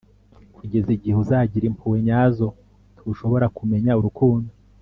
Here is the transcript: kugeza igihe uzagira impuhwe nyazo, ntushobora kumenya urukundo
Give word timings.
kugeza 0.55 0.89
igihe 0.97 1.15
uzagira 1.23 1.65
impuhwe 1.67 1.97
nyazo, 2.07 2.47
ntushobora 2.95 3.45
kumenya 3.57 3.91
urukundo 3.99 4.51